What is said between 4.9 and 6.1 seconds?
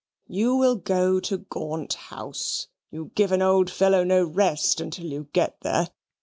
you get there.